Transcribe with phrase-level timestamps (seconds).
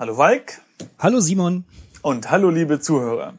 [0.00, 0.62] Hallo Walk
[0.98, 1.66] Hallo Simon.
[2.00, 3.34] und hallo liebe Zuhörer,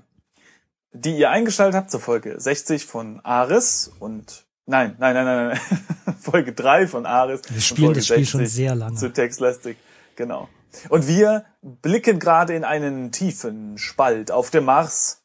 [0.94, 5.60] die ihr eingeschaltet habt zur Folge 60 von Aris und nein, nein, nein, nein,
[6.06, 7.42] nein, Folge 3 von Aris.
[7.50, 8.96] Wir spielen das Spiel schon 60 sehr lange.
[8.96, 9.76] Zu Textlastic,
[10.16, 10.50] genau.
[10.90, 15.24] Und wir blicken gerade in einen tiefen Spalt auf dem Mars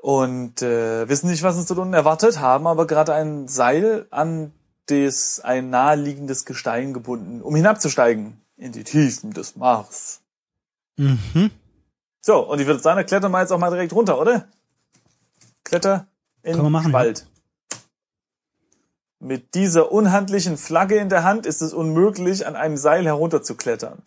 [0.00, 4.54] und äh, wissen nicht, was uns dort unten erwartet, haben aber gerade ein Seil an
[4.86, 10.21] das ein naheliegendes Gestein gebunden, um hinabzusteigen in die Tiefen des Mars.
[11.02, 11.50] Mhm.
[12.20, 14.46] So, und ich würde sagen, da klettern wir jetzt auch mal direkt runter, oder?
[15.64, 16.06] Kletter
[16.42, 17.26] in machen, Spalt.
[19.18, 24.02] Mit dieser unhandlichen Flagge in der Hand ist es unmöglich, an einem Seil herunterzuklettern.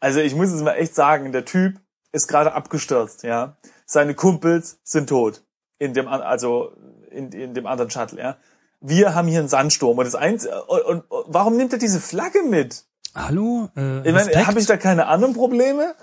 [0.00, 1.78] Also ich muss es mal echt sagen, der Typ
[2.12, 3.56] ist gerade abgestürzt, ja.
[3.86, 5.42] Seine Kumpels sind tot.
[5.78, 6.72] In dem, also
[7.10, 8.36] in, in dem anderen Shuttle, ja.
[8.80, 12.00] Wir haben hier einen Sandsturm und das eins und, und, und warum nimmt er diese
[12.00, 12.84] Flagge mit?
[13.14, 13.68] Hallo?
[13.76, 15.94] Äh, Ich meine, habe ich da keine anderen Probleme?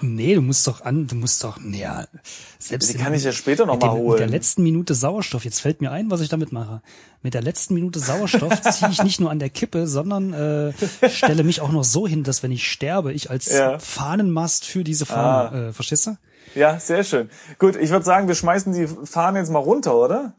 [0.00, 2.06] Nee, du musst doch an, du musst doch, ja,
[2.58, 4.30] selbst Die in- kann ich ja später noch mit, mal dem, mit der holen.
[4.30, 6.82] letzten Minute Sauerstoff, jetzt fällt mir ein, was ich damit mache.
[7.22, 10.72] Mit der letzten Minute Sauerstoff ziehe ich nicht nur an der Kippe, sondern äh,
[11.10, 13.74] stelle mich auch noch so hin, dass wenn ich sterbe, ich als Ja.
[13.74, 13.78] Ah.
[13.78, 16.16] Fahnenmast für diese Fahne, äh, verstehst du?
[16.54, 17.28] Ja, sehr schön.
[17.58, 20.34] Gut, ich würde sagen, wir schmeißen die Fahne jetzt mal runter, oder?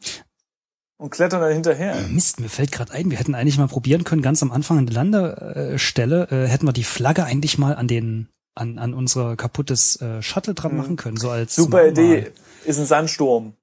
[0.98, 1.96] Und klettern dann hinterher.
[2.10, 4.86] Mist, mir fällt gerade ein, wir hätten eigentlich mal probieren können, ganz am Anfang an
[4.86, 10.02] der Landestelle, äh, hätten wir die Flagge eigentlich mal an den an, an unser kaputtes
[10.02, 11.88] äh, Shuttle dran machen können, so als Super.
[11.88, 12.32] Idee.
[12.66, 13.54] Ist ein Sandsturm.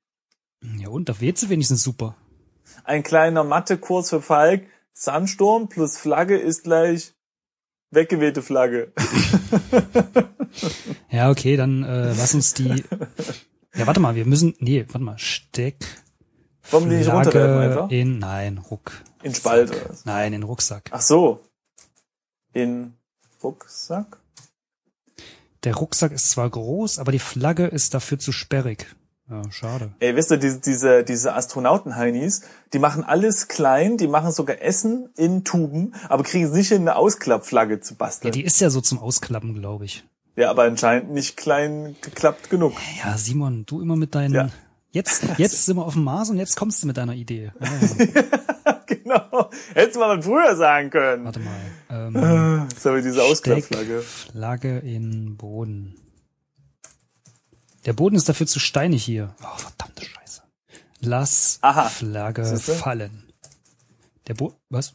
[0.78, 2.16] Ja und, da weht sie wenigstens super.
[2.84, 4.66] Ein kleiner Mathekurs für Falk.
[4.92, 7.14] Sandsturm plus Flagge ist gleich
[7.90, 8.92] weggewehte Flagge.
[11.10, 12.84] Ja, okay, dann äh, lass uns die.
[13.74, 14.54] Ja, warte mal, wir müssen.
[14.58, 15.76] Nee, warte mal, Steck.
[16.70, 17.90] Wollen wir die nicht runterwerfen einfach?
[17.90, 18.92] In, nein, Ruck.
[19.22, 20.04] In Spalt oder was?
[20.04, 20.90] Nein, in Rucksack.
[20.92, 21.40] Ach so.
[22.52, 22.94] In
[23.42, 24.18] Rucksack?
[25.66, 28.86] Der Rucksack ist zwar groß, aber die Flagge ist dafür zu sperrig.
[29.28, 29.90] Ja, schade.
[29.98, 35.08] Ey, wisst ihr, diese, diese, diese Astronauten-Heinis, die machen alles klein, die machen sogar Essen
[35.16, 38.30] in Tuben, aber kriegen es nicht hin, eine Ausklappflagge zu Ja, basteln.
[38.32, 40.04] die ist ja so zum Ausklappen, glaube ich.
[40.36, 42.74] Ja, aber anscheinend nicht klein geklappt genug.
[43.04, 44.34] Ja, Simon, du immer mit deinen.
[44.34, 44.48] Ja.
[44.92, 47.50] Jetzt, jetzt sind wir auf dem Mars und jetzt kommst du mit deiner Idee.
[47.60, 48.22] Ja,
[48.66, 48.75] ja.
[49.04, 49.50] genau.
[49.74, 51.24] Hättest du mal früher sagen können.
[51.24, 51.60] Warte mal.
[51.90, 54.00] Ähm, So wie diese Ausklappflagge.
[54.02, 55.96] Flagge in Boden.
[57.84, 59.34] Der Boden ist dafür zu steinig hier.
[59.42, 60.42] Oh, verdammte Scheiße.
[61.00, 61.88] Lass Aha.
[61.88, 62.74] Flagge Siehste?
[62.74, 63.32] fallen.
[64.26, 64.94] Der Boden, was?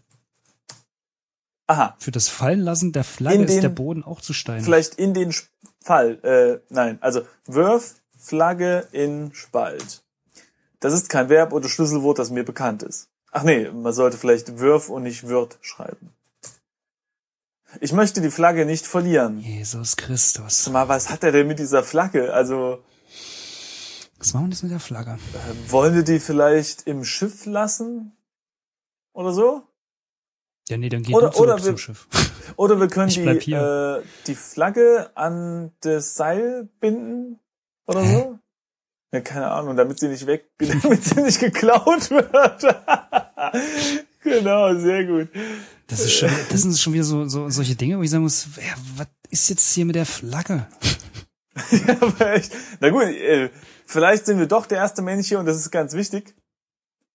[1.68, 1.96] Aha.
[2.00, 4.66] Für das Fallenlassen der Flagge In ist den- der Boden auch zu steinig.
[4.66, 5.48] Vielleicht in den Sp-
[5.84, 6.20] Fall.
[6.24, 10.04] Äh, nein, also wirf Flagge in Spalt.
[10.80, 13.08] Das ist kein Verb oder Schlüsselwort, das mir bekannt ist.
[13.32, 16.14] Ach nee, man sollte vielleicht wirf und nicht wird schreiben.
[17.80, 19.40] Ich möchte die Flagge nicht verlieren.
[19.40, 20.68] Jesus Christus.
[20.70, 22.34] Mal, was hat er denn mit dieser Flagge?
[22.34, 22.84] Also,
[24.20, 25.12] Was machen wir jetzt mit der Flagge?
[25.34, 28.12] äh, wollen wir die vielleicht im Schiff lassen?
[29.14, 29.64] Oder so?
[30.68, 32.08] Ja, nee, dann geh Oder- zurück oder zum wir- Schiff.
[32.58, 37.40] Oder wir können die, äh, die Flagge an das Seil binden
[37.88, 38.40] oder so.
[39.14, 42.64] Ja, keine Ahnung, damit sie nicht weg, damit sie nicht geklaut wird.
[44.24, 45.30] genau, sehr gut.
[45.88, 48.48] Das ist schon, das sind schon wieder so, so solche Dinge, wo ich sagen muss,
[48.58, 50.68] ja, was ist jetzt hier mit der Flagge?
[52.02, 53.50] Aber echt, na gut, äh,
[53.86, 56.36] vielleicht sind wir doch der erste Mensch hier und das ist ganz wichtig,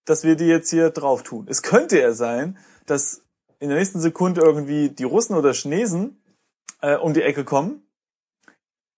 [0.04, 1.47] dass wir die jetzt hier drauf tun.
[1.48, 3.22] Es könnte ja sein, dass
[3.58, 6.22] in der nächsten Sekunde irgendwie die Russen oder Chinesen
[6.82, 7.82] äh, um die Ecke kommen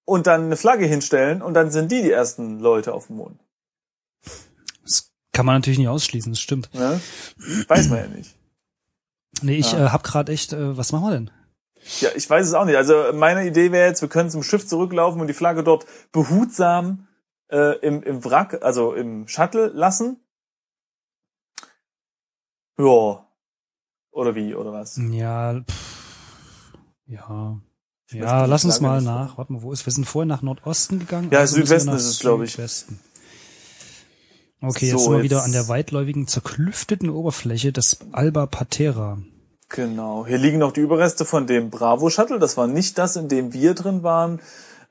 [0.04, 3.40] und dann eine Flagge hinstellen und dann sind die die ersten Leute auf dem Mond.
[5.38, 6.69] Kann man natürlich nicht ausschließen, das stimmt.
[6.75, 7.00] Ne?
[7.69, 8.34] Weiß man ja nicht.
[9.41, 9.87] Nee, ich Ja.
[9.87, 11.31] äh, hab gerade echt, äh, was machen wir denn?
[12.00, 12.75] Ja, ich weiß es auch nicht.
[12.75, 17.06] Also meine Idee wäre jetzt, wir können zum Schiff zurücklaufen und die Flagge dort behutsam
[17.53, 20.16] äh, im, im Wrack, also im Shuttle lassen.
[22.76, 23.25] Ja.
[24.10, 24.99] Oder wie, oder was?
[25.12, 26.72] Ja, pff,
[27.06, 27.60] ja.
[28.11, 29.38] Ja, lass uns mal nach.
[29.38, 29.87] Warte mal, wo ist?
[29.87, 31.29] Wir sind vorher nach Nordosten gegangen.
[31.31, 32.50] Ja, also Südwesten ist es, glaub ich.
[32.50, 32.99] Südwesten.
[34.60, 39.19] Okay, jetzt So, sind wir jetzt- wieder an der weitläufigen, zerklüfteten Oberfläche des Alba Patera.
[39.69, 40.26] Genau.
[40.26, 42.38] Hier liegen noch die Überreste von dem Bravo Shuttle.
[42.38, 44.40] Das war nicht das, in dem wir drin waren.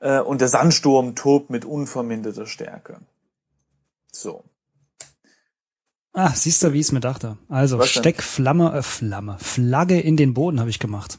[0.00, 2.98] Äh, und der Sandsturm tobt mit unverminderter Stärke.
[4.12, 4.44] So.
[6.12, 7.36] Ah, siehst du, wie ich es mir dachte.
[7.48, 8.02] Also, Was denn?
[8.02, 11.18] steck Flamme, äh, Flamme, Flagge in den Boden habe ich gemacht.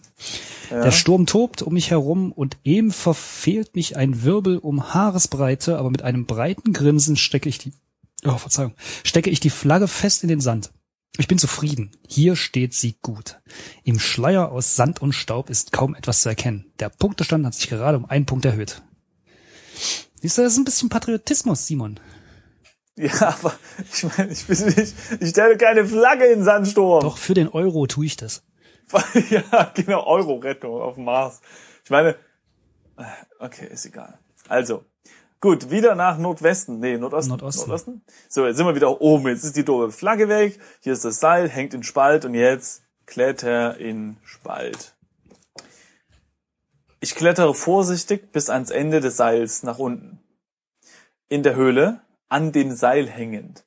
[0.71, 0.81] Ja.
[0.81, 5.89] Der Sturm tobt um mich herum und eben verfehlt mich ein Wirbel um Haaresbreite, aber
[5.89, 7.73] mit einem breiten Grinsen stecke ich die,
[8.25, 8.73] oh, Verzeihung,
[9.03, 10.71] stecke ich die Flagge fest in den Sand.
[11.17, 11.91] Ich bin zufrieden.
[12.07, 13.41] Hier steht sie gut.
[13.83, 16.71] Im Schleier aus Sand und Staub ist kaum etwas zu erkennen.
[16.79, 18.81] Der Punktestand hat sich gerade um einen Punkt erhöht.
[20.21, 21.99] Siehst du, das ist ein bisschen Patriotismus, Simon.
[22.95, 23.53] Ja, aber
[23.93, 26.99] ich meine, ich bin nicht, ich stelle keine Flagge in Sandsturm.
[27.01, 28.43] Doch für den Euro tue ich das.
[29.29, 31.39] ja, genau, Euro-Rettung auf dem Mars.
[31.85, 32.17] Ich meine,
[32.97, 33.05] äh,
[33.39, 34.19] okay, ist egal.
[34.49, 34.83] Also,
[35.41, 37.31] gut, wieder nach Nordwesten, nee, Nordosten.
[37.31, 37.67] Nordosten.
[37.67, 38.01] Nordosten.
[38.27, 39.27] So, jetzt sind wir wieder oben.
[39.27, 40.59] Jetzt ist die doofe Flagge weg.
[40.81, 44.95] Hier ist das Seil, hängt in Spalt und jetzt kletter in Spalt.
[46.99, 50.19] Ich klettere vorsichtig bis ans Ende des Seils nach unten.
[51.29, 53.65] In der Höhle, an dem Seil hängend.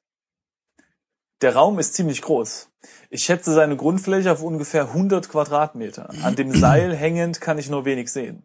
[1.42, 2.68] Der Raum ist ziemlich groß.
[3.10, 6.10] Ich schätze seine Grundfläche auf ungefähr 100 Quadratmeter.
[6.22, 8.44] An dem Seil hängend kann ich nur wenig sehen.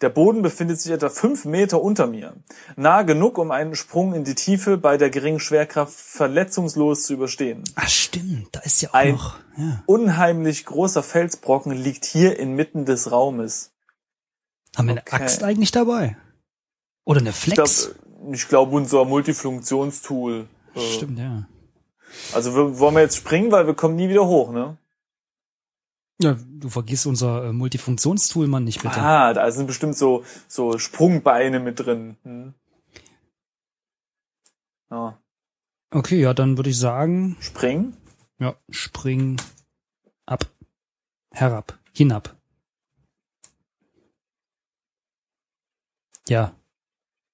[0.00, 2.34] Der Boden befindet sich etwa fünf Meter unter mir.
[2.76, 7.64] Nah genug, um einen Sprung in die Tiefe bei der geringen Schwerkraft verletzungslos zu überstehen.
[7.74, 9.38] Ach stimmt, da ist ja auch Ein noch.
[9.56, 9.82] Ja.
[9.86, 13.72] unheimlich großer Felsbrocken liegt hier inmitten des Raumes.
[14.76, 15.16] Haben wir eine Okay.
[15.22, 16.16] Axt eigentlich dabei?
[17.04, 17.90] Oder eine Ich Flex?
[17.90, 20.46] glaube, ich glaub, unser Multifunktionstool.
[20.74, 21.46] äh, Stimmt, ja.
[22.32, 24.76] Also wir, wollen wir jetzt springen, weil wir kommen nie wieder hoch, ne?
[26.20, 29.00] Ja, du vergisst unser äh, Multifunktionstool, Mann, nicht bitte.
[29.00, 32.16] Ah, da sind bestimmt so, so Sprungbeine mit drin.
[32.24, 32.54] Hm.
[34.90, 35.18] Ja.
[35.90, 37.96] Okay, ja, dann würde ich sagen, Springen?
[38.40, 39.40] ja, spring
[40.26, 40.46] ab,
[41.30, 42.36] herab, hinab.
[46.28, 46.54] Ja,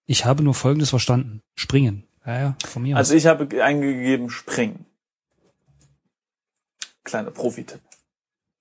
[0.06, 1.40] ich habe nur Folgendes verstanden.
[1.56, 2.06] Springen.
[2.26, 3.18] Ja, ja, von mir Also aus.
[3.18, 4.86] ich habe eingegeben springen.
[7.04, 7.80] Kleiner Profi-Tipp.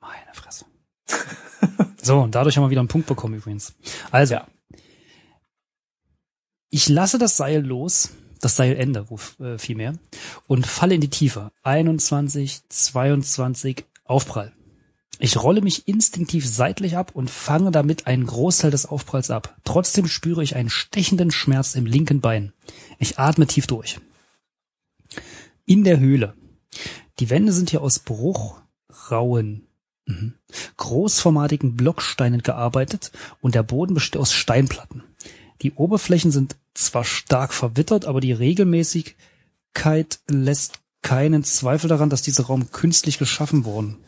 [0.01, 0.65] Meine Fresse.
[2.01, 3.73] so, und dadurch haben wir wieder einen Punkt bekommen übrigens.
[4.11, 4.47] Also, Ja.
[6.69, 8.09] ich lasse das Seil los,
[8.41, 9.93] das Seilende, wo, äh, vielmehr,
[10.47, 11.51] und falle in die Tiefe.
[11.63, 14.53] 21, 22, Aufprall.
[15.23, 19.55] Ich rolle mich instinktiv seitlich ab und fange damit einen Großteil des Aufpralls ab.
[19.63, 22.51] Trotzdem spüre ich einen stechenden Schmerz im linken Bein.
[22.99, 24.01] Ich atme tief durch.
[25.65, 26.33] In der Höhle.
[27.19, 29.65] Die Wände sind hier aus Bruchrauen,
[30.07, 30.33] mhm,
[30.75, 35.03] großformatigen Blocksteinen gearbeitet und der Boden besteht aus Steinplatten.
[35.61, 42.47] Die Oberflächen sind zwar stark verwittert, aber die Regelmäßigkeit lässt keinen Zweifel daran, dass dieser
[42.47, 44.03] Raum künstlich geschaffen worden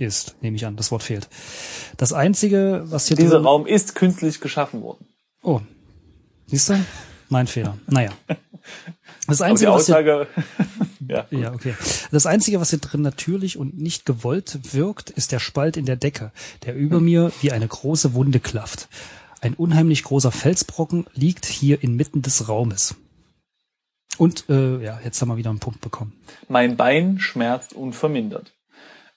[0.00, 0.76] ist, nehme ich an.
[0.76, 1.28] Das Wort fehlt.
[1.96, 5.06] Das einzige, was hier Dieser drin- Raum ist künstlich geschaffen worden.
[5.42, 5.60] Oh,
[6.46, 6.84] siehst du?
[7.28, 7.78] Mein Fehler.
[7.86, 8.10] Naja.
[9.26, 10.26] Das einzige, was hier Aussage,
[11.08, 11.74] ja, ja, okay.
[12.10, 15.96] Das Einzige, was hier drin natürlich und nicht gewollt wirkt, ist der Spalt in der
[15.96, 16.32] Decke,
[16.64, 18.88] der über mir wie eine große Wunde klafft.
[19.40, 22.96] Ein unheimlich großer Felsbrocken liegt hier inmitten des Raumes.
[24.18, 26.12] Und äh, ja, jetzt haben wir wieder einen Punkt bekommen.
[26.48, 28.52] mein Bein schmerzt unvermindert.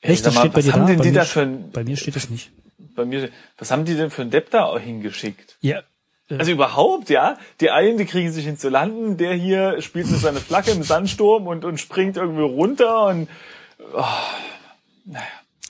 [0.03, 0.88] Echt, das mal, steht bei was dir haben da?
[0.88, 2.51] denn Bei mir, da für ein, bei mir steht das nicht.
[2.95, 5.57] bei mir, was haben die denn für ein Depp da hingeschickt?
[5.61, 5.81] Ja,
[6.29, 7.38] Also überhaupt, ja.
[7.61, 10.83] Die einen, die kriegen sich hin zu landen, der hier spielt mit seiner Flagge im
[10.83, 13.27] Sandsturm und, und springt irgendwie runter und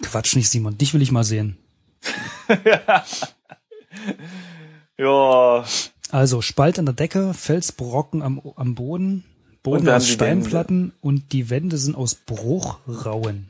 [0.01, 0.77] Quatsch nicht, Simon.
[0.77, 1.57] Dich will ich mal sehen.
[2.65, 3.06] ja,
[6.09, 9.24] Also Spalt an der Decke, Felsbrocken am, am Boden,
[9.63, 13.50] Boden aus Steinplatten und die Wände sind aus Bruchrauen.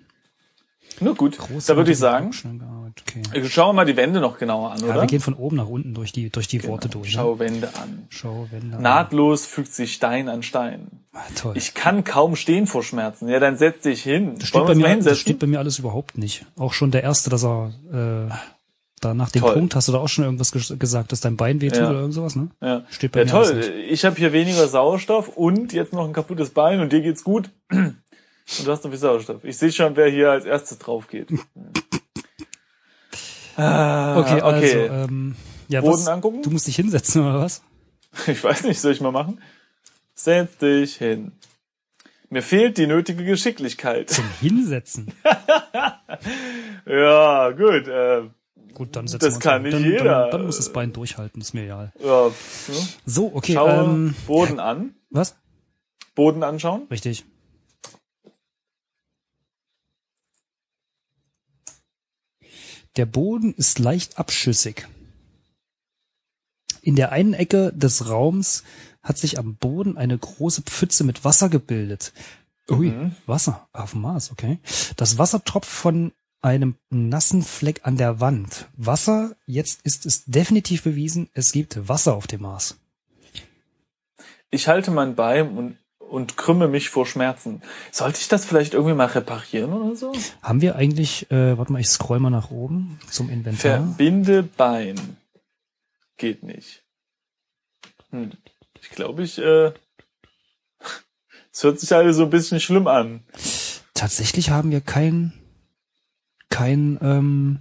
[1.01, 1.37] Nur gut.
[1.37, 2.31] Große da würde ich sagen,
[3.07, 3.47] Okay.
[3.49, 5.01] schauen wir mal die Wände noch genauer an, Ja, oder?
[5.01, 7.07] wir gehen von oben nach unten durch die, durch die Worte durch.
[7.07, 7.11] Ne?
[7.13, 8.05] Schau Wände an.
[8.09, 8.79] Schau, Wände.
[8.81, 10.87] Nahtlos fügt sich Stein an Stein.
[11.11, 11.53] Ah, toll.
[11.57, 13.27] Ich kann kaum stehen vor Schmerzen.
[13.29, 14.35] Ja, dann setz dich hin.
[14.37, 16.45] das, steht bei mir, das steht bei mir alles überhaupt nicht.
[16.57, 17.71] Auch schon der erste, dass er
[18.29, 18.33] äh,
[19.01, 19.53] da nach dem Toll.
[19.53, 21.89] Punkt hast du da auch schon irgendwas ges gesagt, dass dein Bein wehtut Ja.
[21.89, 22.49] oder irgend sowas, ne?
[22.61, 23.45] Ja, Steht bei ja mir toll.
[23.45, 23.91] alles nicht.
[23.91, 27.49] Ich habe hier weniger Sauerstoff und jetzt noch ein kaputtes Bein und dir geht's gut.
[28.59, 29.43] Und du hast noch viel Sauerstoff.
[29.43, 31.29] Ich sehe schon, wer hier als erstes drauf geht.
[33.55, 34.85] ah, Okay, also, okay.
[34.87, 35.35] ähm,
[35.69, 36.07] ja, Boden was?
[36.07, 36.41] angucken?
[36.43, 37.61] Du musst dich hinsetzen oder was?
[38.27, 39.41] Ich weiß nicht, soll ich mal machen?
[40.13, 41.31] Setz dich hin.
[42.29, 44.09] Mir fehlt die nötige Geschicklichkeit.
[44.09, 45.11] Zum Hinsetzen.
[46.85, 47.87] Ja, gut.
[47.87, 48.23] Äh,
[48.73, 50.03] Gut, dann setzen Das kann nicht dann, jeder.
[50.23, 51.93] Dann, dann muss das Bein durchhalten, ist mir egal.
[52.03, 52.33] ja, ne?
[53.05, 54.95] So, okay, Schau ähm, Boden an.
[55.11, 55.35] was?
[56.15, 56.87] Boden anschauen.
[56.89, 57.25] Richtig.
[62.95, 64.87] Der Boden ist leicht abschüssig.
[66.81, 68.63] In der einen Ecke des Raums
[69.01, 72.13] hat sich am Boden eine große Pfütze mit Wasser gebildet.
[72.69, 73.15] Ui, Mhm.
[73.25, 74.59] Wasser auf dem Mars, okay.
[74.95, 78.67] Das Wasser tropft von einem nassen Fleck an der Wand.
[78.75, 82.77] Wasser, jetzt ist es definitiv bewiesen, es gibt Wasser auf dem Mars.
[84.49, 85.77] Ich halte mein Bein und,
[86.13, 87.63] und krümme mich vor Schmerzen.
[87.91, 90.13] Sollte ich das vielleicht irgendwie mal reparieren oder so?
[90.43, 93.79] Haben wir eigentlich, äh, warte mal, ich scroll mal nach oben zum Inventar.
[93.79, 95.17] Verbinde Bein.
[96.17, 96.83] Geht nicht.
[98.11, 98.29] Hm.
[98.79, 99.71] Ich glaube, ich, äh,
[101.51, 103.23] es hört sich alles so ein bisschen schlimm an.
[103.95, 105.33] Tatsächlich haben wir kein,
[106.51, 107.59] kein, ähm,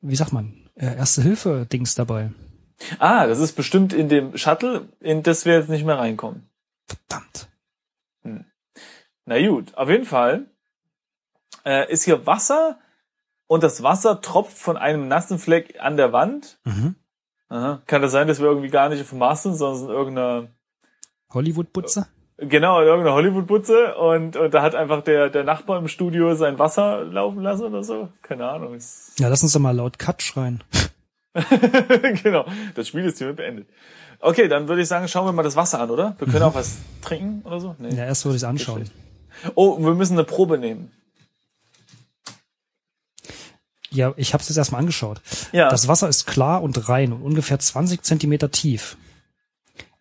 [0.00, 2.30] wie sagt man, äh, Erste-Hilfe-Dings dabei.
[3.00, 6.48] Ah, das ist bestimmt in dem Shuttle, in das wir jetzt nicht mehr reinkommen.
[6.86, 7.48] Verdammt.
[9.26, 10.46] Na gut, auf jeden Fall
[11.64, 12.78] äh, ist hier Wasser
[13.46, 16.58] und das Wasser tropft von einem nassen Fleck an der Wand.
[16.64, 16.96] Mhm.
[17.48, 17.82] Aha.
[17.86, 20.48] Kann das sein, dass wir irgendwie gar nicht auf dem Mars sind, sondern in irgendeiner,
[21.32, 22.06] Hollywood-Butze?
[22.38, 26.58] genau, in irgendeiner Hollywood-Butze und, und da hat einfach der, der Nachbar im Studio sein
[26.58, 28.08] Wasser laufen lassen oder so.
[28.22, 28.78] Keine Ahnung.
[29.18, 30.62] Ja, lass uns doch mal laut Cut schreien.
[32.22, 33.68] genau, das Spiel ist hiermit beendet.
[34.20, 36.14] Okay, dann würde ich sagen, schauen wir mal das Wasser an, oder?
[36.18, 37.74] Wir können auch was trinken oder so?
[37.78, 37.94] Nee.
[37.94, 38.88] Ja, erst würde ich es anschauen.
[39.54, 40.90] Oh, wir müssen eine Probe nehmen.
[43.90, 45.20] Ja, ich habe es jetzt erstmal angeschaut.
[45.52, 45.68] Ja.
[45.68, 48.96] Das Wasser ist klar und rein und ungefähr 20 Zentimeter tief.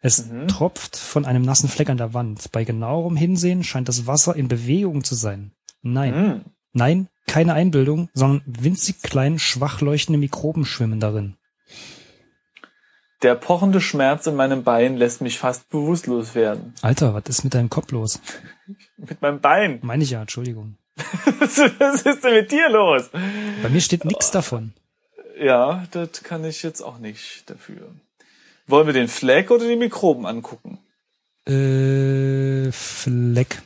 [0.02, 0.48] Es Mhm.
[0.48, 2.52] tropft von einem nassen Fleck an der Wand.
[2.52, 5.52] Bei genauerem Hinsehen scheint das Wasser in Bewegung zu sein.
[5.82, 6.42] Nein, Hm.
[6.74, 11.36] nein, keine Einbildung, sondern winzig klein, schwach leuchtende Mikroben schwimmen darin.
[13.24, 16.74] Der pochende Schmerz in meinem Bein lässt mich fast bewusstlos werden.
[16.82, 18.20] Alter, was ist mit deinem Kopf los?
[18.98, 19.80] Mit meinem Bein.
[19.82, 20.78] Meine ich ja, Entschuldigung.
[20.96, 23.10] Was ist denn mit dir los?
[23.64, 24.74] Bei mir steht nichts davon.
[25.40, 27.96] Ja, das kann ich jetzt auch nicht dafür.
[28.68, 30.80] Wollen wir den Fleck oder die Mikroben angucken?
[31.48, 33.62] Äh, Fleck.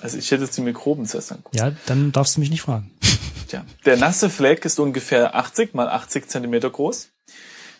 [0.00, 1.56] Also ich hätte jetzt die Mikroben zuerst angucken.
[1.56, 2.90] Ja, dann darfst du mich nicht fragen.
[3.48, 7.08] Tja, der nasse Fleck ist ungefähr 80 mal 80 Zentimeter groß.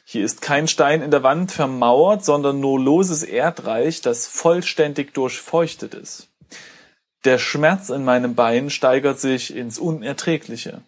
[0.04, 5.94] Hier ist kein Stein in der Wand vermauert, sondern nur loses Erdreich, das vollständig durchfeuchtet
[5.94, 6.28] ist.
[7.24, 10.82] Der Schmerz in meinem Bein steigert sich ins Unerträgliche.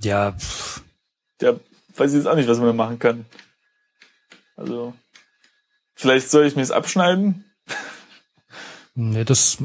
[0.00, 0.82] Ja, pff,
[1.40, 1.54] Ja,
[1.96, 3.24] weiß ich jetzt auch nicht, was man da machen kann.
[4.56, 4.92] Also,
[5.94, 7.44] vielleicht soll ich mir das abschneiden?
[8.98, 9.58] Nee, das,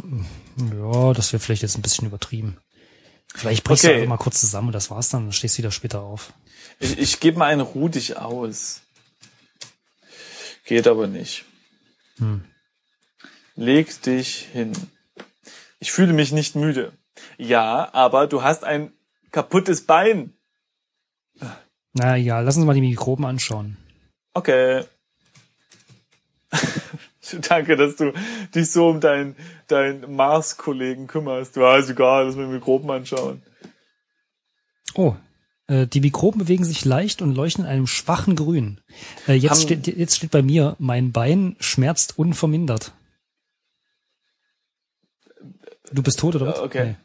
[0.57, 2.57] ja, das wäre vielleicht jetzt ein bisschen übertrieben.
[3.35, 3.93] Vielleicht brichst Okay.
[3.93, 6.33] du einfach mal kurz zusammen und das war's dann, dann stehst du wieder später auf.
[6.79, 8.81] Ich, ich gebe mal einen Ruh dich aus.
[10.65, 11.45] Geht aber nicht.
[12.17, 12.43] Hm.
[13.55, 14.73] Leg dich hin.
[15.79, 16.93] Ich fühle mich nicht müde.
[17.37, 18.93] Ja, aber du hast ein
[19.31, 20.33] kaputtes Bein.
[21.93, 23.77] Na ja, lass uns mal die Mikroben anschauen.
[24.33, 24.85] Okay.
[27.47, 28.13] Danke, dass du
[28.53, 29.35] dich so um deinen
[29.67, 31.55] dein Mars-Kollegen kümmerst.
[31.55, 33.41] Ja, ist egal, lass mir Mikroben anschauen.
[34.95, 35.15] Oh,
[35.67, 38.81] äh, die Mikroben bewegen sich leicht und leuchten in einem schwachen Grün.
[39.27, 42.91] Äh, jetzt, Haben- steht, jetzt steht bei mir, mein Bein schmerzt unvermindert.
[45.91, 46.59] Du bist tot oder was?
[46.59, 46.85] Okay.
[46.85, 46.95] Nee.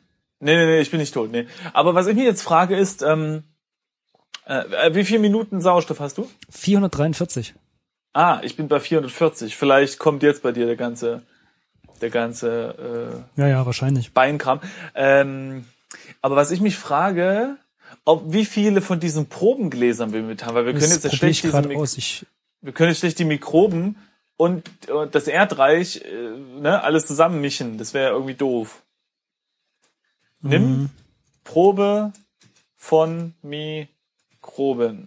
[0.41, 1.31] Nee, nee, nee, ich bin nicht tot.
[1.33, 1.47] Nee.
[1.73, 3.43] Aber was ich mir jetzt frage ist, ähm,
[4.45, 6.29] äh, wie viele Minuten Sauerstoff hast du?
[6.51, 7.55] 443.
[8.13, 9.57] Ah, ich bin bei 440.
[9.57, 11.23] Vielleicht kommt jetzt bei dir der ganze,
[12.01, 14.13] der ganze äh, Ja, ja, wahrscheinlich.
[14.13, 14.61] Beinkram.
[14.95, 15.67] Ähm,
[16.23, 17.57] aber was ich mich frage,
[18.05, 21.19] ob wie viele von diesen Probengläsern wir mit haben, weil wir können jetzt das ja
[21.19, 21.97] schlecht ich diese, gerade Mik- aus.
[21.97, 22.27] Ich,
[22.61, 23.97] wir können jetzt schlecht die Mikroben
[24.37, 27.79] und, und das Erdreich, äh, ne, alles zusammen mischen.
[27.79, 28.83] Das wäre irgendwie doof.
[30.41, 30.91] Nimm Mhm.
[31.45, 32.13] Probe
[32.77, 35.07] von Mikroben.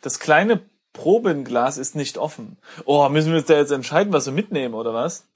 [0.00, 0.60] Das kleine
[0.92, 2.58] Probenglas ist nicht offen.
[2.84, 5.26] Oh, müssen wir uns da jetzt entscheiden, was wir mitnehmen, oder was?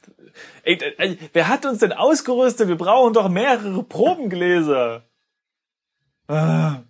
[0.65, 2.69] Ey, äh, wer hat uns denn ausgerüstet?
[2.69, 5.03] Wir brauchen doch mehrere Probengläser.
[6.29, 6.81] Ah.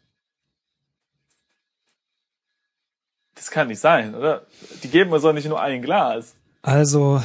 [3.35, 4.47] Das kann nicht sein, oder?
[4.83, 6.35] Die geben uns doch nicht nur ein Glas.
[6.63, 7.23] also,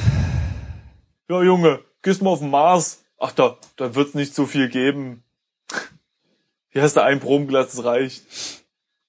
[1.28, 3.02] Ja, Junge, gehst mal auf den Mars.
[3.18, 5.24] Ach, da, da wird's nicht so viel geben.
[6.68, 8.24] Hier hast du ein Probenglas, das reicht.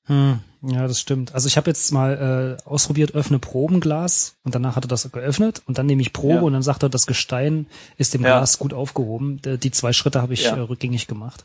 [0.05, 1.34] hm, ja, das stimmt.
[1.36, 5.62] Also ich habe jetzt mal äh, ausprobiert, öffne Probenglas und danach hat er das geöffnet
[5.67, 6.41] und dann nehme ich Probe Ja.
[6.41, 7.67] und dann sagt er, das Gestein
[7.98, 8.38] ist dem Ja.
[8.38, 9.41] Glas gut aufgehoben.
[9.43, 10.55] Die zwei Schritte habe ich Ja.
[10.55, 11.43] äh, rückgängig gemacht.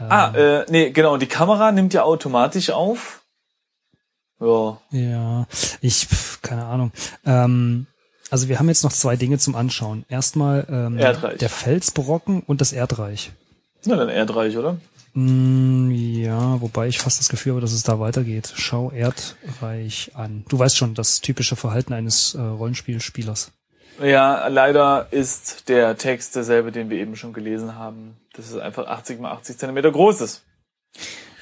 [0.00, 3.22] Ah, äh, nee, genau, und die Kamera nimmt ja automatisch auf.
[4.40, 5.46] Ja, Ja,
[5.80, 6.92] ich, pf, keine Ahnung.
[7.26, 7.86] Ähm,
[8.30, 10.04] also wir haben jetzt noch zwei Dinge zum Anschauen.
[10.08, 11.38] Erstmal ähm, Erdreich.
[11.38, 13.32] der Felsbrocken und das Erdreich.
[13.84, 14.76] na dann Erdreich, oder?
[15.14, 18.52] Mm, ja, wobei ich fast das Gefühl habe, dass es da weitergeht.
[18.56, 20.44] Schau Erdreich an.
[20.48, 23.52] Du weißt schon, das typische Verhalten eines äh, Rollenspielspielers.
[24.02, 28.16] Ja, leider ist der Text derselbe, den wir eben schon gelesen haben.
[28.34, 30.44] Das ist einfach 80 mal 80 Zentimeter groß ist.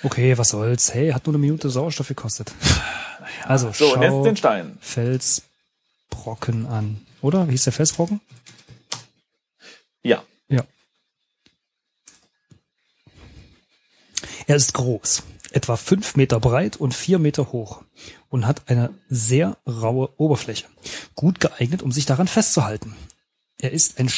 [0.02, 0.94] Okay, was soll's.
[0.94, 2.52] Hey, hat nur eine Minute Sauerstoff gekostet.
[3.44, 4.78] Also, So, schau und jetzt den Stein.
[4.80, 5.46] Felsbrocken.
[6.10, 7.00] Felsbrocken an.
[7.22, 7.46] Oder?
[7.48, 8.20] Wie hieß der Felsbrocken?
[10.02, 10.22] Ja.
[14.48, 17.82] Er ist groß, etwa fünf Meter breit und vier Meter hoch
[18.28, 20.66] und hat eine sehr raue Oberfläche,
[21.16, 22.94] gut geeignet, um sich daran festzuhalten.
[23.58, 24.08] Er ist ein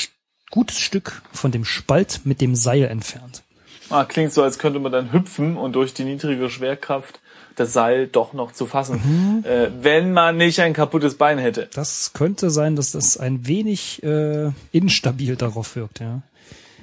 [0.51, 3.43] gutes Stück von dem Spalt mit dem Seil entfernt.
[3.89, 7.21] Ah, klingt so, als könnte man dann hüpfen und durch die niedrige Schwerkraft
[7.57, 9.45] das Seil doch noch zu fassen.
[9.45, 11.69] Äh, wenn man nicht ein kaputtes Bein hätte.
[11.73, 16.23] Das könnte sein, dass das ein wenig äh, instabil darauf wirkt, ja.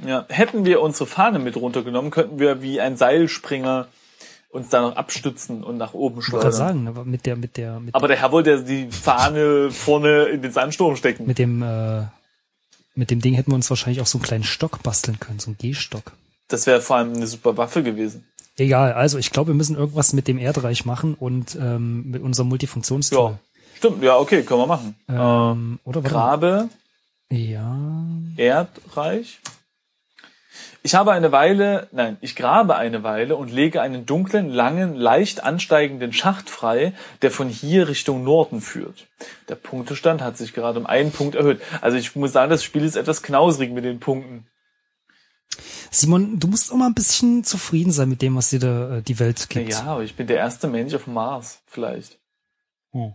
[0.05, 3.87] Ja, hätten wir unsere Fahne mit runtergenommen, könnten wir wie ein Seilspringer
[4.49, 6.51] uns da noch abstützen und nach oben Ich schleudern.
[6.51, 10.41] sagen, aber mit der, mit der, mit, Aber der Herr wollte die Fahne vorne in
[10.41, 11.25] den Sandsturm stecken.
[11.25, 12.03] mit dem, äh,
[12.95, 15.47] mit dem Ding hätten wir uns wahrscheinlich auch so einen kleinen Stock basteln können, so
[15.47, 16.13] einen Gehstock.
[16.47, 18.25] Das wäre vor allem eine super Waffe gewesen.
[18.57, 22.47] Egal, also ich glaube, wir müssen irgendwas mit dem Erdreich machen und ähm, mit unserem
[22.47, 23.31] Multifunktionstool.
[23.31, 23.39] Ja,
[23.77, 24.01] stimmt.
[24.03, 24.95] Ja, okay, können wir machen.
[25.09, 26.19] Ähm, oder warte mal.
[26.21, 26.69] Grabe,
[27.29, 27.75] Ja.
[28.37, 29.39] Erdreich.
[30.85, 35.43] Ich habe eine Weile, nein, ich grabe eine Weile und lege einen dunklen, langen, leicht
[35.43, 39.07] ansteigenden Schacht frei, der von hier Richtung Norden führt.
[39.49, 41.59] Der Punktestand hat sich gerade um einen Punkt erhöht.
[41.81, 44.45] Also ich muss sagen, das Spiel ist etwas knausrig mit den Punkten.
[45.89, 49.01] Simon, du musst auch mal ein bisschen zufrieden sein mit dem, was dir da, äh,
[49.01, 49.71] die Welt gibt.
[49.71, 52.19] Ja, aber ich bin der erste Mensch auf dem Mars, vielleicht.
[52.91, 53.13] Oh.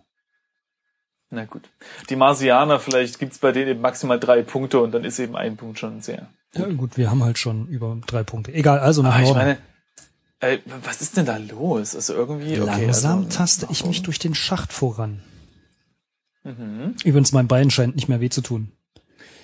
[1.31, 1.63] Na gut.
[2.09, 5.57] Die Marsianer, vielleicht gibt's bei denen eben maximal drei Punkte und dann ist eben ein
[5.57, 6.29] Punkt schon sehr.
[6.55, 8.53] Ja, gut, wir haben halt schon über drei Punkte.
[8.53, 9.39] Egal, also nach Aber ich Norden.
[9.39, 9.59] meine,
[10.41, 11.95] äh, was ist denn da los?
[11.95, 12.87] Also irgendwie, okay.
[12.87, 15.23] Langsam also, taste ich mich durch den Schacht voran.
[16.43, 16.97] Mhm.
[17.05, 18.73] Übrigens, mein Bein scheint nicht mehr weh zu tun.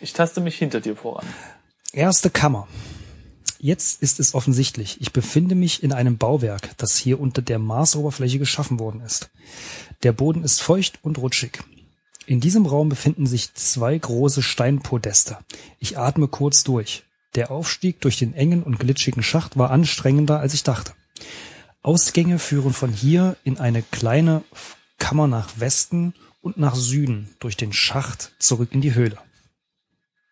[0.00, 1.26] Ich taste mich hinter dir voran.
[1.92, 2.66] Erste Kammer.
[3.58, 5.00] Jetzt ist es offensichtlich.
[5.00, 9.30] Ich befinde mich in einem Bauwerk, das hier unter der Marsoberfläche geschaffen worden ist.
[10.02, 11.60] Der Boden ist feucht und rutschig.
[12.26, 15.38] In diesem Raum befinden sich zwei große Steinpodeste.
[15.78, 17.04] Ich atme kurz durch.
[17.36, 20.92] Der Aufstieg durch den engen und glitschigen Schacht war anstrengender, als ich dachte.
[21.82, 24.42] Ausgänge führen von hier in eine kleine
[24.98, 29.18] Kammer nach Westen und nach Süden durch den Schacht zurück in die Höhle.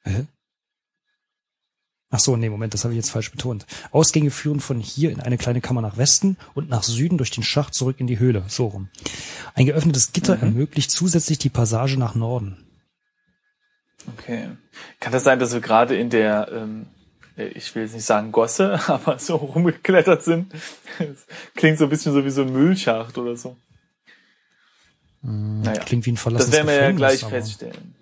[0.02, 0.26] Hä?
[2.14, 3.66] Ach so, nee, Moment, das habe ich jetzt falsch betont.
[3.90, 7.42] Ausgänge führen von hier in eine kleine Kammer nach Westen und nach Süden durch den
[7.42, 8.44] Schacht zurück in die Höhle.
[8.46, 8.88] So rum.
[9.54, 12.64] Ein geöffnetes Gitter ermöglicht zusätzlich die Passage nach Norden.
[14.16, 14.50] Okay.
[15.00, 16.86] Kann das sein, dass wir gerade in der, ähm,
[17.36, 20.52] äh, ich will jetzt nicht sagen Gosse, aber so rumgeklettert sind?
[21.00, 23.56] Das klingt so ein bisschen so wie so ein Müllschacht oder so.
[25.20, 25.80] Naja.
[25.80, 27.96] Klingt wie ein verlassenes Das werden wir ja gleich feststellen.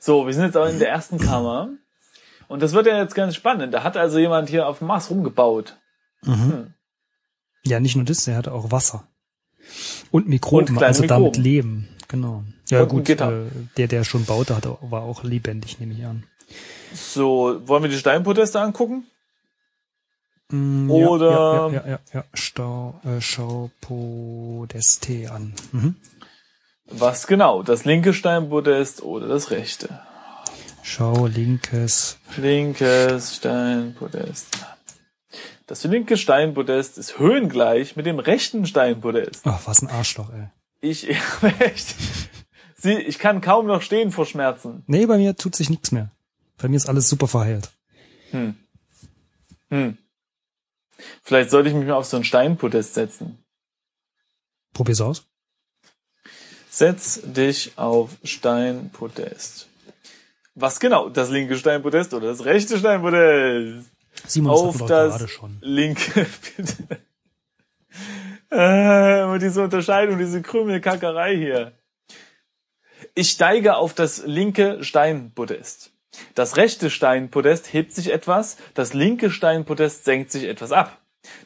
[0.00, 1.68] So, wir sind jetzt auch in der ersten Kammer.
[2.48, 3.72] Und das wird ja jetzt ganz spannend.
[3.74, 5.76] Da hat also jemand hier auf dem Mars rumgebaut.
[7.64, 9.06] Ja, nicht nur das, er hatte auch Wasser.
[10.10, 11.42] Und Mikroben, Und also damit Mikroben.
[11.42, 11.88] Leben.
[12.08, 12.44] Genau.
[12.68, 13.16] Ja Und gut, äh,
[13.76, 16.24] der, der schon baute, hatte, war auch lebendig, nehme ich an.
[16.94, 19.06] So, wollen wir die Steinproteste angucken?
[20.50, 22.24] Mm, Oder- Ja, ja, ja, ja, ja.
[22.34, 25.54] Stau, äh, schau Podeste an.
[25.72, 25.96] Mhm.
[26.86, 27.62] Was genau?
[27.62, 30.00] Das linke Steinpodest oder das rechte?
[30.86, 32.18] Schau linkes.
[32.36, 34.58] Linkes Steinpodest.
[35.66, 39.46] Das linke Steinpodest ist höhengleich mit dem rechten Steinpodest.
[39.46, 40.48] Ach, was ein Arschloch, ey.
[40.82, 41.08] Ich,
[41.58, 41.94] echt.
[42.76, 44.84] Sie, ich kann kaum noch stehen vor Schmerzen.
[44.86, 46.10] Nee, bei mir tut sich nichts mehr.
[46.58, 47.70] Bei mir ist alles super verheilt.
[48.32, 48.54] Hm.
[49.70, 49.96] Hm.
[51.22, 53.38] Vielleicht sollte ich mich mal auf so ein Steinpodest setzen.
[54.74, 55.24] Probier's aus.
[56.68, 59.68] Setz dich auf Steinpodest.
[60.54, 61.08] Was genau?
[61.08, 63.90] Das linke Steinpodest oder das rechte Steinpodest?
[64.26, 65.58] Simon, das auf das gerade schon.
[65.60, 67.00] linke, bitte.
[68.50, 71.72] Äh, diese Unterscheidung, diese Krümelkackerei hier.
[73.16, 75.90] Ich steige auf das linke Steinpodest.
[76.36, 80.98] Das rechte Steinpodest hebt sich etwas, das linke Steinpodest senkt sich etwas ab.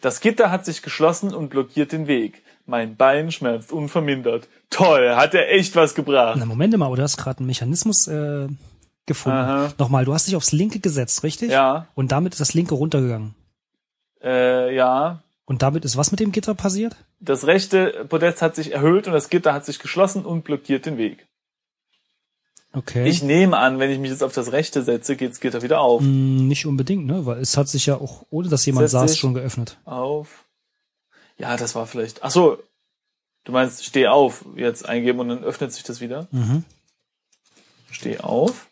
[0.02, 2.42] Das Gitter hat sich geschlossen und blockiert den Weg.
[2.66, 4.48] Mein Bein schmerzt unvermindert.
[4.68, 6.36] Toll, hat er echt was gebracht.
[6.38, 8.48] Na, Moment mal, du hast gerade einen Mechanismus äh,
[9.08, 9.38] gefunden.
[9.38, 9.72] Aha.
[9.78, 11.50] Nochmal, du hast dich aufs linke gesetzt, richtig?
[11.50, 13.34] Ja, Und damit ist das linke runtergegangen.
[14.22, 15.22] äh, ja.
[15.44, 16.94] Und damit ist was mit dem Gitter passiert?
[17.20, 20.98] Das rechte Podest hat sich erhöht und das Gitter hat sich geschlossen und blockiert den
[20.98, 21.26] Weg.
[22.74, 23.08] Okay.
[23.08, 25.80] Ich nehme an, wenn ich mich jetzt auf das rechte setze, geht das Gitter wieder
[25.80, 26.02] auf.
[26.02, 27.24] Mm, nicht unbedingt, ne?
[27.24, 29.78] Weil es hat sich ja auch, ohne dass jemand Setz saß, schon geöffnet.
[29.86, 30.44] Auf.
[31.38, 32.22] Ja, das war vielleicht.
[32.22, 32.58] Ach so.
[33.44, 36.28] Du meinst, steh auf, jetzt eingeben und dann öffnet sich das wieder.
[36.30, 36.64] Mhm.
[37.90, 38.68] Steh auf.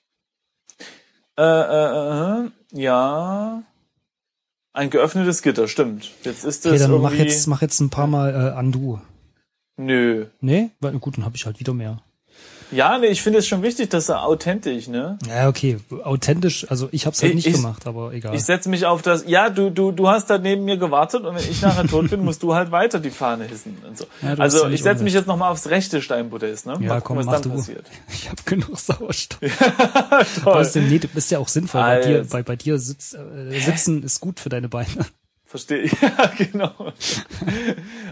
[1.38, 3.62] Äh, äh, äh, ja.
[4.72, 6.12] Ein geöffnetes Gitter, stimmt.
[6.22, 7.02] Jetzt ist es Okay, dann irgendwie.
[7.02, 9.00] mach jetzt, mach jetzt ein paar Mal äh, Undo.
[9.76, 10.26] Nö.
[10.40, 10.70] Nee?
[10.80, 12.02] Weil, gut, dann habe ich halt wieder mehr.
[12.72, 15.18] Ja, nee, ich finde es schon wichtig, dass er authentisch, ne?
[15.28, 15.78] Ja, okay.
[16.02, 18.34] Authentisch, also ich hab's halt Ich- nicht ich- gemacht, aber egal.
[18.34, 21.34] Ich setze mich auf das, ja, du, du, du hast da neben mir gewartet und
[21.36, 24.06] wenn ich nachher tot bin, musst du halt weiter die Fahne hissen und so.
[24.22, 26.72] Ja, also ja ich setze mich jetzt nochmal aufs rechte Steinpodest, ne?
[26.80, 27.56] ja, Mal komm, gucken, mach was dann du.
[27.58, 27.86] passiert.
[28.12, 29.38] Ich habe genug Sauerstoff.
[30.42, 30.52] Toll.
[30.52, 31.80] Aber ist, nee, du bist ja auch sinnvoll.
[31.80, 34.88] Bei dir, bei, bei dir sitz, äh, sitzen ist gut für deine Beine.
[35.56, 35.92] Verstehe ich.
[36.02, 36.92] Ja, genau.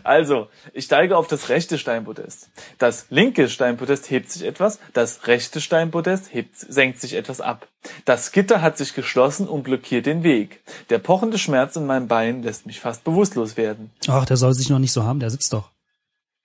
[0.02, 2.48] Also, ich steige auf das rechte Steinpodest.
[2.78, 7.68] Das linke Steinpodest hebt sich etwas, das rechte Steinpodest hebt, senkt sich etwas ab.
[8.06, 10.62] Das Gitter hat sich geschlossen und blockiert den Weg.
[10.88, 13.90] Der pochende Schmerz in meinem Bein lässt mich fast bewusstlos werden.
[14.08, 15.70] Ach, der soll sich noch nicht so haben, der sitzt doch.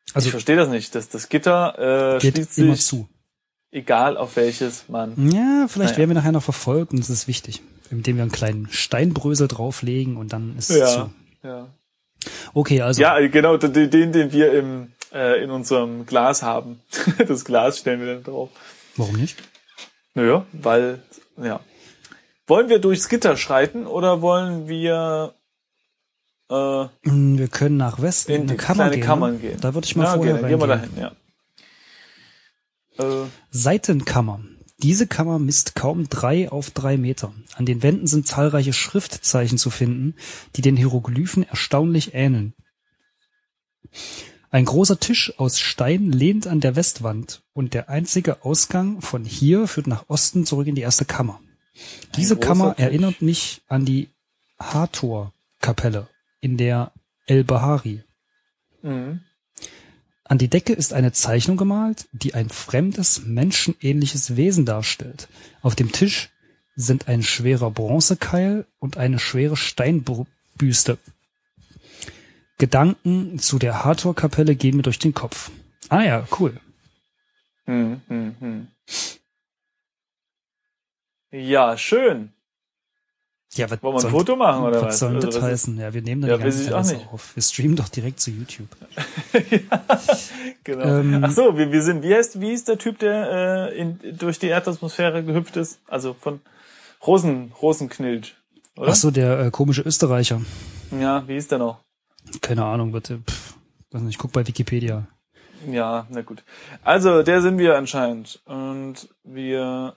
[0.07, 0.93] ich Also verstehe das nicht.
[0.95, 3.07] Das, das Gitter äh, geht schließt immer sich, zu.
[3.71, 5.13] Egal auf welches man.
[5.31, 5.97] Ja, vielleicht Naja.
[5.99, 7.61] werden wir nachher noch verfolgt und das ist wichtig.
[7.91, 11.09] Indem wir einen kleinen Steinbrösel drauflegen und dann ist es Ja, zu.
[11.47, 11.67] ja.
[12.53, 16.81] Okay, also Ja, genau, den, den, wir im, äh, in unserem Glas haben.
[17.27, 18.49] Das Glas stellen wir dann drauf.
[18.95, 19.37] warum nicht?
[20.13, 20.99] Naja, weil,
[21.37, 21.59] ja.
[22.47, 25.33] Wollen wir durchs Gitter schreiten oder wollen wir
[26.49, 29.01] äh, Hm, Wir können nach Westen in in die eine Kammer gehen.
[29.03, 29.39] Kammern ne?
[29.39, 29.57] gehen?
[29.61, 30.95] Da würde ich mal ja, vorher okay, dann gehen wir reingehen.
[30.95, 31.11] dahin, ja.
[32.99, 34.41] Äh, Seitenkammer.
[34.81, 37.33] Diese Kammer misst kaum drei auf drei Meter.
[37.55, 40.15] An den Wänden sind zahlreiche Schriftzeichen zu finden,
[40.55, 42.53] die den Hieroglyphen erstaunlich ähneln.
[44.51, 49.67] Ein großer Tisch aus Stein lehnt an der Westwand und der einzige Ausgang von hier
[49.67, 51.39] führt nach Osten zurück in die erste Kammer.
[52.15, 52.85] Diese Kammer Tisch.
[52.85, 54.09] erinnert mich an die
[54.59, 56.07] Hathor-Kapelle
[56.39, 56.91] in der
[57.25, 58.03] El Bahari.
[58.81, 59.21] mhm.
[60.29, 65.27] An die Decke ist eine Zeichnung gemalt, die ein fremdes, menschenähnliches Wesen darstellt.
[65.63, 66.29] Auf dem Tisch
[66.75, 70.99] sind ein schwerer Bronzekeil und eine schwere Steinbüste.
[72.59, 75.49] Gedanken zu der Hathor-Kapelle gehen mir durch den Kopf.
[75.89, 76.59] Ah ja, cool.
[77.65, 78.67] Hm, hm, hm.
[81.31, 82.33] Ja, schön.
[83.55, 84.87] Ja, was Wollen wir ein soll- Foto machen oder was?
[84.89, 85.77] Was soll Also, das was heißen?
[85.79, 87.35] Ja, wir nehmen da Ja, die ganze Zeit alles auf.
[87.35, 88.67] Wir streamen doch direkt zu YouTube.
[90.63, 90.83] Genau.
[90.85, 93.99] Ähm, Ach so, wir, wir sind, wie heißt, wie ist der Typ, der äh, in,
[94.17, 95.79] durch die Erdatmosphäre gehüpft ist?
[95.87, 96.41] Also von
[97.05, 98.35] Rosen, Rosenknilch,
[98.75, 98.91] oder?
[98.91, 100.41] Ach so, der äh, komische Österreicher.
[100.91, 101.79] Ja, wie ist der noch?
[102.41, 103.19] Keine Ahnung, bitte.
[103.27, 103.55] Pff,
[104.09, 105.07] ich guck bei Wikipedia.
[105.67, 106.43] Ja, na gut.
[106.83, 108.41] Also, der sind wir anscheinend.
[108.45, 109.95] Und wir,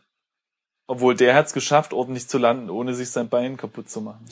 [0.86, 4.24] obwohl der hat's geschafft, ordentlich zu landen, ohne sich sein Bein kaputt zu machen.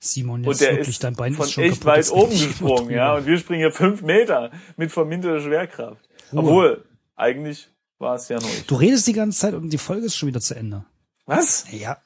[0.00, 2.30] Simon, Und jetzt der wirklich, ist dein Bein von ist schon echt kaputt, weit oben
[2.30, 3.14] gesprungen, ja.
[3.14, 6.06] Und wir springen hier fünf Meter mit verminderter Schwerkraft.
[6.32, 6.40] Ruhe.
[6.40, 6.84] Obwohl,
[7.16, 8.66] eigentlich war es ja nur ich.
[8.66, 10.84] Du redest die ganze Zeit und die Folge ist schon wieder zu Ende.
[11.26, 11.64] Was?
[11.70, 11.96] Ja.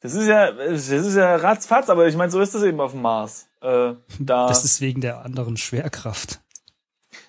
[0.00, 2.92] Das ist ja, das ist ja ratzfatz, aber ich meine, so ist das eben auf
[2.92, 3.48] dem Mars.
[3.62, 6.40] Äh, da, Das ist wegen der anderen Schwerkraft.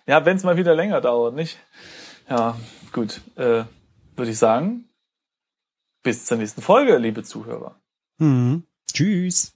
[0.05, 1.57] ja, wenn es mal wieder länger dauert, nicht?
[2.29, 2.57] Ja,
[2.91, 3.21] gut.
[3.35, 3.63] Äh,
[4.15, 4.85] Würde ich sagen,
[6.03, 7.79] bis zur nächsten Folge, liebe Zuhörer.
[8.17, 8.63] Mhm.
[8.91, 9.53] Tschüss.